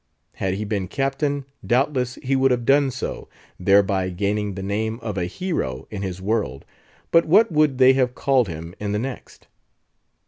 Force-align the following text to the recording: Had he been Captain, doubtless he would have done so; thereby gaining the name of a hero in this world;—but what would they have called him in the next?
Had 0.37 0.55
he 0.55 0.65
been 0.65 0.87
Captain, 0.87 1.45
doubtless 1.63 2.15
he 2.23 2.35
would 2.35 2.49
have 2.49 2.65
done 2.65 2.89
so; 2.89 3.29
thereby 3.59 4.09
gaining 4.09 4.55
the 4.55 4.63
name 4.63 4.99
of 5.01 5.15
a 5.15 5.25
hero 5.25 5.87
in 5.91 6.01
this 6.01 6.19
world;—but 6.19 7.25
what 7.27 7.51
would 7.51 7.77
they 7.77 7.93
have 7.93 8.15
called 8.15 8.47
him 8.47 8.73
in 8.79 8.93
the 8.93 8.97
next? 8.97 9.45